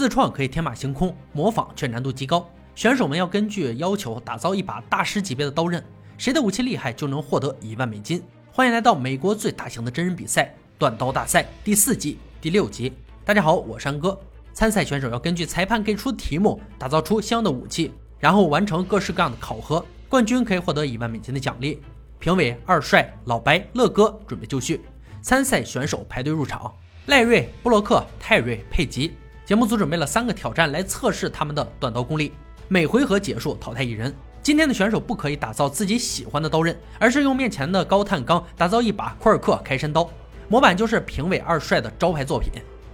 [0.00, 2.48] 自创可以天马行空，模仿却难度极高。
[2.74, 5.84] 选手们要根据要求打造一把大师级别的刀刃，
[6.16, 8.22] 谁的武器厉害就能获得一万美金。
[8.50, 12.94] 欢迎来到美国最大型的真人比赛——断刀大赛第四季第六集。
[13.26, 14.18] 大家好，我是安哥。
[14.54, 19.84] 参赛选手要根据裁判给出的题目，打造出相应的武器，然后完成各式各样的考核。
[20.08, 21.78] 冠军可以获得一万美金的奖励。
[22.18, 24.80] 评委二帅、老白、乐哥准备就绪。
[25.20, 26.74] 参赛选手排队入场：
[27.04, 29.12] 赖瑞、布洛克、泰瑞、佩吉。
[29.50, 32.32] 节目组准备了三个挑战来测试他们的短刀功力。
[32.68, 34.14] 每回合结束淘汰一人。
[34.40, 40.08] 今天的选手不可以打造自己喜欢的刀刃，而是用面前的高碳钢打造一把库尔克开山刀。
[40.48, 42.48] 模板就是评委二帅的招牌作品。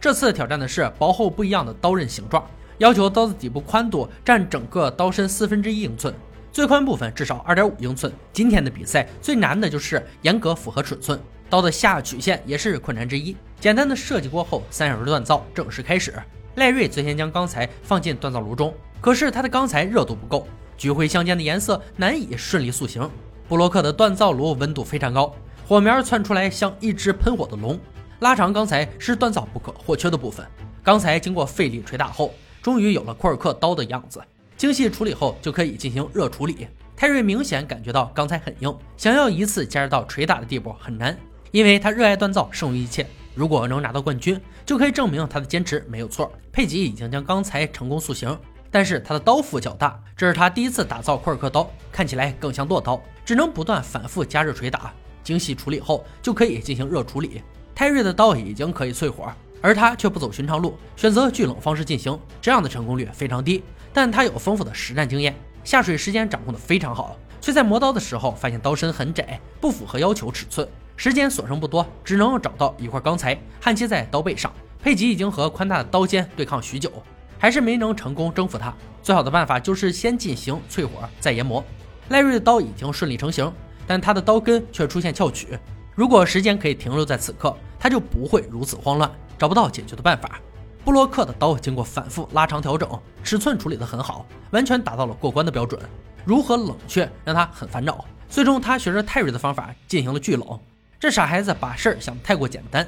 [0.00, 2.44] 这次挑战的是薄厚不一样的刀刃形状，
[2.78, 6.12] 要求刀子底部宽度占整个刀身四分之一英寸，
[6.50, 8.12] 最宽部分至少二点五英寸。
[8.32, 11.16] 今天的比赛最难的就是严格符合尺寸，
[11.48, 13.36] 刀的下曲线也是困难之一。
[13.60, 16.12] 简单的设计过后，三小时锻造正式开始。
[16.56, 23.08] 赖瑞最先将钢材放进锻造炉中，可是他的钢材热度不够，橘灰相间的颜色难以顺利塑形。
[23.48, 25.34] 布洛克的锻造炉温度非常高，
[25.66, 27.78] 火苗窜出来像一只喷火的龙。
[28.20, 30.46] 拉长钢材是锻造不可或缺的部分，
[30.82, 34.20] 钢材经过费力捶打后，终于有了库尔克刀的样子。
[34.56, 36.68] 精细处理后就可以进行热处理。
[36.94, 41.16] 泰瑞明显感觉到钢材很硬，想要一次加热到捶打的地步很难，
[41.50, 43.06] 因为他热爱锻造胜于一切。
[43.34, 46.32] 如果能拿到冠军，就可以证明他的坚持没有错。
[46.52, 48.36] 佩吉已经将钢材成功塑形，
[48.70, 54.92] 但是他的刀腹较大，这是他第一次打造库尔克刀，看起来更像剁刀，只能不断反复加热捶打，
[55.22, 57.42] 精细处理后就可以进行热处理。
[57.74, 63.62] 泰瑞的刀已经可以淬火，而他却不走寻常路，选择聚冷方式进行，这样的成功率非常低。
[63.92, 70.68] 但他有丰富的实战经验，下水时间掌控的非常好，却在磨刀的时候发现刀身很窄，不符合要求尺寸。
[71.00, 74.52] 时间所剩不多，只能找到一块钢材焊接在刀背上。
[74.82, 76.92] 佩吉已经和宽大的刀尖对抗许久，
[77.38, 78.70] 还是没能成功征服他。
[79.02, 81.64] 最好的办法就是先进行淬火，再研磨。
[82.10, 83.50] 赖瑞的刀已经顺利成型，
[83.86, 85.58] 但他的刀根却出现翘曲。
[85.94, 90.38] 如果时间可以停留在此刻，他就不会如此慌乱，找不到解决的办法。
[90.84, 92.86] 布洛克的刀经过反复拉长调整，
[93.24, 95.80] 尺寸处理得很好，完全达到了过关的标准。
[96.26, 98.04] 如何冷却让他很烦恼。
[98.28, 100.60] 最终，他学着泰瑞的方法进行了聚冷。
[101.00, 102.86] 这傻孩子把事儿想得太过简单，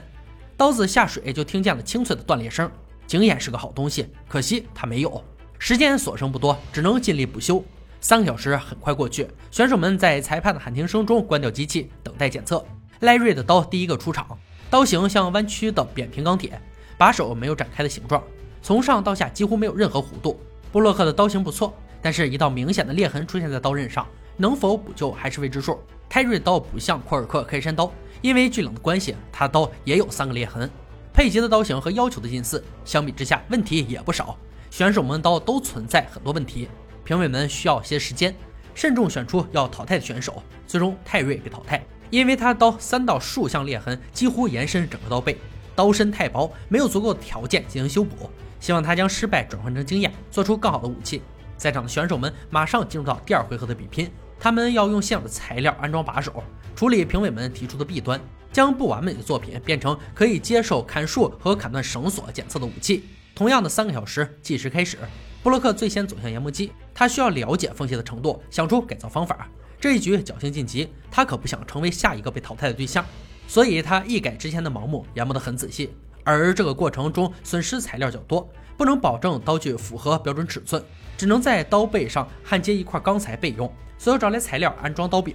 [0.54, 2.70] 刀子下水就听见了清脆的断裂声。
[3.06, 5.24] 经验是个好东西，可惜他没有。
[5.58, 7.64] 时间所剩不多，只能尽力补修。
[8.02, 12.62] 三个小时很快过去，选手们在裁判的喊停声中关掉机器，等待检测。
[13.00, 16.60] 赖瑞的刀第一个出场，刀形像弯曲的扁平钢铁，
[16.98, 18.22] 把手没有展开的形状，
[18.60, 20.38] 从上到下几乎没有任何弧度。
[20.70, 24.06] 布洛克的刀型不错，但是一道明显的裂痕出现在刀刃上，
[24.36, 25.80] 能否补救还是未知数。
[26.10, 27.90] 泰瑞刀不像库尔克开山刀，
[28.22, 30.70] 因为聚冷的关系，他的刀也有三个裂痕。
[31.12, 34.38] 佩吉的刀型和要求的近似，相比之下问题也不少。
[34.70, 36.68] 选手们的刀都存在很多问题，
[37.04, 38.34] 评委们需要些时间，
[38.74, 40.42] 慎重选出要淘汰的选手。
[40.66, 45.36] 最终泰瑞被淘汰，因为他的刀三道竖向裂痕几乎延伸整个刀背，
[45.74, 48.30] 刀身太薄，没有足够的条件进行修补。
[48.58, 51.20] 希望他将失败转换成经验，做出更好的武器。
[51.58, 54.10] 在场的选手们马上进入到第二回合的比拼。
[54.42, 56.42] 他们要用现有的材料安装把手，
[56.74, 58.20] 处理评委们提出的弊端，
[58.50, 63.04] 将不完美的作品变成可以接受砍树和砍断绳索检测的武器。
[63.36, 64.98] 同样的三个小时计时开始，
[65.44, 69.48] 布洛克最先走向研磨机，他需要了解缝隙的程度，想出改造方法。
[69.78, 73.06] 这一局侥幸晋级，他可不想成为下一个被淘汰的对象，
[73.46, 75.90] 所以他一改之前的盲目，研磨得很仔细。
[76.24, 80.82] 而这个过程中损失材料较多，不能保证刀具符合标准尺寸，
[81.16, 83.72] 只能在刀背上焊接一块钢材备用。
[83.98, 85.34] 所有找来材料安装刀柄，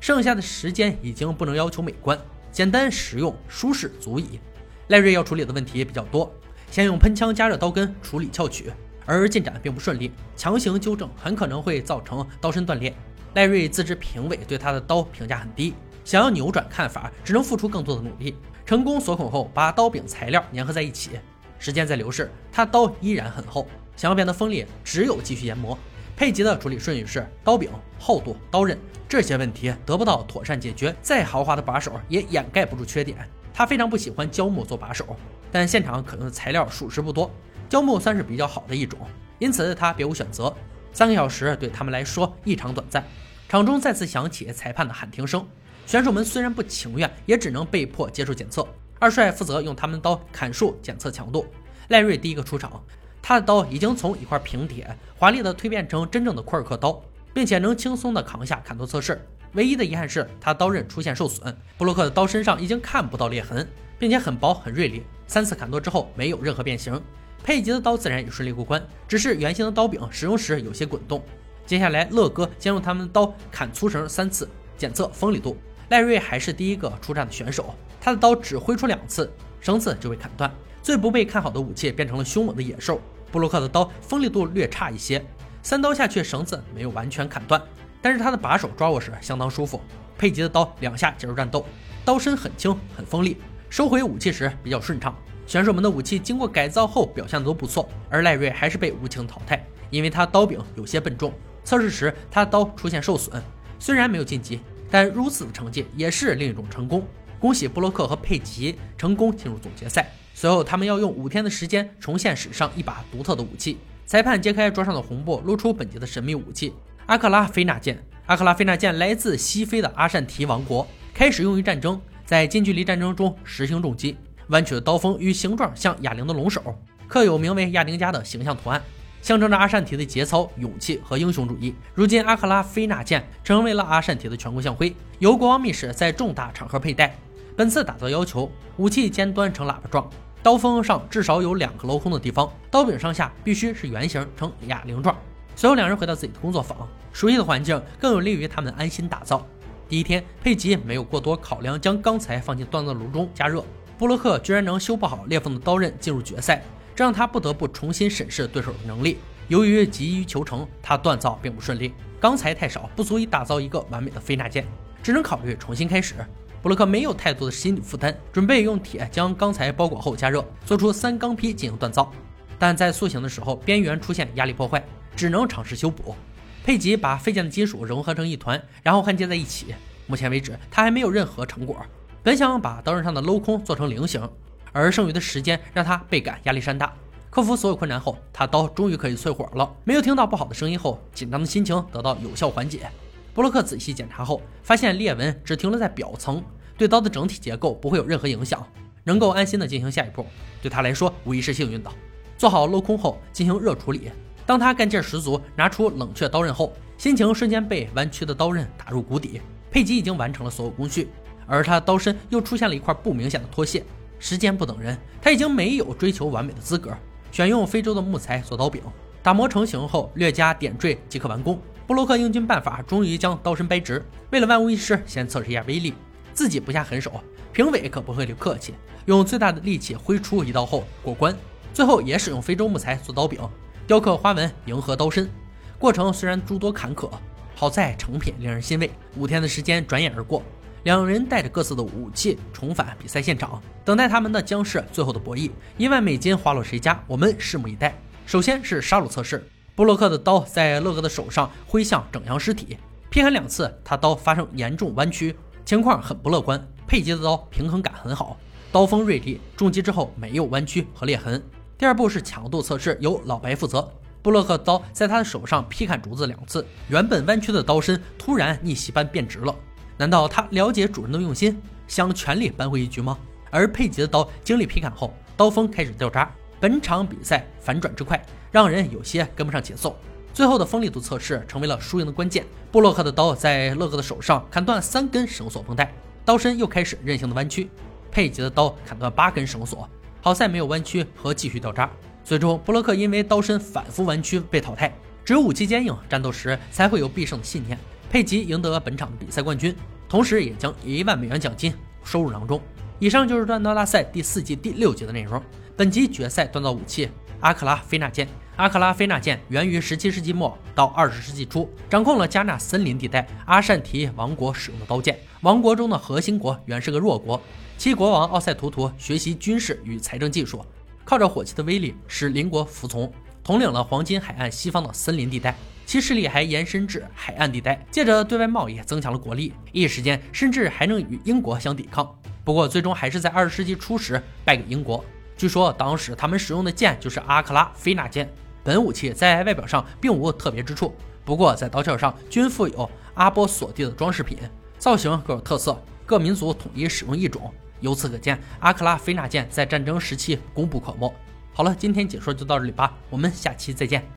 [0.00, 2.18] 剩下的时间已经不能要求美观，
[2.50, 4.40] 简单实用舒适足矣。
[4.88, 6.32] 赖瑞要处理的问题也比较多，
[6.70, 8.72] 先用喷枪加热刀根处理翘曲，
[9.04, 12.94] 而进展并不顺利，强行纠正很可能会造成刀身断裂。
[13.34, 15.74] 赖瑞自知评委对他的刀评价很低，
[16.04, 18.34] 想要扭转看法，只能付出更多的努力。
[18.66, 21.10] 成功锁孔后，把刀柄材料粘合在一起。
[21.56, 25.78] 时间在流逝，他刀依然很厚，想要变得锋利，只有继续研磨。
[26.16, 28.76] 佩吉的处理顺序是刀柄厚度、刀刃
[29.08, 33.16] 这些问题得不到妥善解决，再豪华的把手也掩盖不住缺点。
[33.54, 35.16] 他非常不喜欢胶木做把手，
[35.52, 37.30] 但现场可用的材料属实不多，
[37.68, 38.98] 胶木算是比较好的一种，
[39.38, 40.52] 因此他别无选择。
[40.92, 43.04] 三个小时对他们来说异常短暂，
[43.48, 45.46] 场中再次响起裁判的喊停声。
[45.86, 48.66] 选手们虽然不情愿，也只能被迫接受检测。
[48.98, 51.46] 二帅负责用他们的刀砍树检测强度。
[51.88, 52.82] 赖瑞第一个出场。
[53.22, 57.02] 他的刀已经从一块平铁华丽的蜕变成真正的库尔克刀，
[57.32, 59.20] 并且能轻松的扛下砍头测试。
[59.52, 61.56] 唯一的遗憾是，他刀刃出现受损。
[61.78, 63.66] 布洛克的刀身上已经看不到裂痕，
[63.98, 65.04] 并且很薄很锐利。
[65.26, 67.00] 三次砍剁之后没有任何变形。
[67.42, 71.22] 佩吉的刀自然也顺利过关，只是圆形的刀柄使用时有些滚动。
[71.64, 75.56] 接下来，乐哥将用他们的刀砍粗绳三次，检测锋利度。
[75.88, 80.52] 赖瑞还是第一个出战的选手，他的刀只挥出两次，绳子就被砍断。
[80.82, 83.00] 最不被看好的武器变成了凶猛的野兽。
[83.32, 85.24] 布洛克的刀锋利度略差一些，
[85.62, 87.60] 三刀下去，绳子没有完全砍断，
[88.00, 89.80] 但是他的把手抓握时相当舒服。
[90.16, 91.66] 佩吉的刀两下结束战斗，
[92.04, 93.36] 刀身很轻很锋利，
[93.68, 95.14] 收回武器时比较顺畅。
[95.46, 101.32] 选手们的武器经过改造后表现都不错，而赖瑞还是被无情淘汰，因为他刀柄有些笨重。
[101.64, 103.42] 测试时他的刀出现受损，
[103.78, 104.60] 虽然没有晋级，
[104.90, 107.06] 但如此的成绩也是另一种成功。
[107.38, 110.10] 恭喜布洛克和佩吉成功进入总决赛。
[110.34, 113.78] 随后他们要用五天的时间重现史上一把独特的武器。
[114.06, 116.72] 裁判揭开桌上的红布，露出本节的神秘武器——
[117.06, 118.00] 阿克拉菲纳剑。
[118.26, 124.16] 阿克拉菲纳剑来自西非的阿善提王国，开始用于战争，在近距离战争中实行重击。
[124.48, 126.62] 弯曲的刀锋与形状像哑铃的龙首，
[127.08, 128.80] 刻有名为亚丁加的形象图案，
[129.26, 131.74] 象征着阿善提的节操、勇气和英雄主义。
[131.94, 137.12] 如今，阿克拉菲纳剑成为了阿善提的全国象徽，由国王密使在重大场合佩戴。
[137.56, 140.08] 本次打造要求，武器尖端呈喇叭状，
[140.44, 145.12] 刀锋上至少有两个镂空的地方，刀柄上下必须是圆形，呈哑铃状。
[145.56, 149.44] 随后，两人回到自己的工作坊，熟悉的环境更有利于他们安心打造。
[149.88, 153.64] 第一天，佩吉没有过多考量，将钢材放进锻造炉中加热。
[153.98, 156.62] 布洛克居然能修不好裂缝的刀刃进入决赛，
[156.96, 159.18] 这让他不得不重新审视对手的能力。
[159.48, 164.66] 由于急于求成，他锻造并不顺利，钢材太少，不足以打造一个完美的飞纳剑，
[165.02, 166.14] 只能考虑重新开始。
[166.62, 172.10] 布洛克没有太多的心理负担，准备用铁将钢材包裹后加热，做出三钢坯进行锻造。
[172.58, 174.82] 但在塑形的时候，边缘出现压力破坏。
[175.14, 176.14] 只能尝试修补。
[176.62, 179.74] 佩吉把废件的金属融合成一团，然后焊接在一起。
[180.06, 181.80] 目前为止，他还没有任何成果。
[182.22, 184.28] 本想把刀刃上的镂空做成菱形，
[184.76, 186.92] 而剩余的时间让他倍感压力山大。
[187.30, 189.74] 克服所有困难后，他刀终于可以淬火了。
[189.84, 192.90] 没有听到不好的声音后，紧张的心情得到有效缓解。
[193.32, 196.42] 布洛克仔细检查后，发现裂纹只停留在表层，
[196.76, 198.66] 对刀的整体结构不会有任何影响，
[199.04, 200.26] 能够安心的进行下一步。
[200.60, 201.90] 对他来说，无疑是幸运的。
[202.36, 204.10] 做好镂空后，进行热处理。
[204.44, 209.40] 当他干劲十足，拿出冷却刀刃后，心情瞬间被弯曲的刀刃打入谷底。
[209.70, 211.08] 佩吉已经完成了所有工序，
[211.46, 213.84] 而他的刀身又出现了一块不明显的脱屑。
[214.18, 216.96] 时间不等人，他已经没有追求完美的资格。
[217.32, 218.82] 选用非洲的木材做刀柄，
[219.22, 221.60] 打磨成型后略加点缀即可完工。
[221.86, 224.04] 布洛克用尽办法，终于将刀身掰直。
[224.30, 225.94] 为了万无一失，先测试一下威力，
[226.32, 227.20] 自己不下狠手，
[227.52, 228.74] 评委可不会留客气，
[229.04, 231.36] 用最大的力气挥出一刀后过关。
[231.72, 233.38] 最后也使用非洲木材做刀柄。
[233.86, 235.30] 雕刻花纹迎合刀身，
[235.78, 237.08] 过程虽然诸多坎坷，
[237.54, 238.90] 好在成品令人欣慰。
[239.16, 240.42] 五天的时间转眼而过，
[240.86, 245.50] 两人带着各自的武器重返比赛现场，等待他们的将是最后的博弈。
[245.76, 247.02] 一万美金花落谁家？
[247.08, 247.92] 我们拭目以待。
[248.24, 249.44] 首先是杀戮测试，
[249.74, 252.78] 布洛克的刀在乐哥的手上挥向整羊尸体，
[253.10, 255.34] 劈砍两次，他刀发生严重弯曲，
[255.64, 256.64] 情况很不乐观。
[256.86, 258.38] 佩吉的刀平衡感很好，
[258.70, 261.42] 刀锋锐利，重击之后没有弯曲和裂痕。
[261.76, 263.92] 第二步是强度测试，由老白负责。
[264.22, 269.52] 布洛克刀在他的手上劈砍竹子两次，原本弯曲的刀身突然逆袭般变直了。
[269.96, 273.16] 难道他了解主人的用心，想全力扳回一局吗？
[273.50, 276.30] 而佩吉的刀经历劈砍后，刀锋开始掉渣。
[276.58, 278.20] 本场比赛反转之快，
[278.50, 279.96] 让人有些跟不上节奏。
[280.34, 282.44] 最后的锋利度测试成为了输赢的关键。
[282.70, 285.92] 布洛克的刀在乐哥的手上砍断三根绳索绷带，
[286.24, 287.70] 刀身又开始任性的弯曲。
[288.10, 289.88] 佩吉的刀砍断八根绳索。
[290.20, 291.90] 好在没有弯曲和继续掉渣，
[292.24, 294.92] 最终布洛克因为刀身反复弯曲被淘汰。
[295.24, 297.78] 只有武器坚硬，战斗时才会有必胜的信念。
[298.10, 299.74] 佩吉赢得本场比赛冠军，
[300.08, 301.72] 同时也将一万美元奖金
[302.04, 302.60] 收入囊中。
[302.98, 305.42] 以上就是锻造大赛第四季第六集的内容。
[305.76, 307.08] 本集决赛锻造武器
[307.40, 308.26] 阿克拉菲纳剑。
[308.56, 315.18] 阿克拉菲纳剑源于17世纪末到20世纪初，掌控了加纳森林地带阿善提王国使用的刀剑。
[315.42, 317.38] 王国中的核心国原是个弱国。
[317.76, 320.64] 其国王奥赛图图学习军事与财政技术，
[321.04, 323.12] 靠着火器的威力使邻国服从，
[323.44, 325.54] 统领了黄金海岸西方的森林地带。
[325.86, 332.12] 其势力还延伸至海岸地带，借着对外贸易增强了国力，一时间甚至还能与英国相抵抗。
[332.44, 335.02] 不过最终还是在二十世纪初时败给英国。
[335.36, 338.28] 据说当时他们使用的剑就是阿克拉菲纳剑。
[338.64, 340.92] 本武器在外表上并无特别之处，
[341.24, 344.36] 不过在刀鞘上均附有阿波索蒂的装饰品，
[344.78, 347.54] 造型各有特色，各民族统一使用一种。
[347.80, 351.14] 由此可见，阿克拉菲纳剑在战争时期功不可没。
[351.52, 354.04] 好了，今天解说就到这里吧，我们下期再见。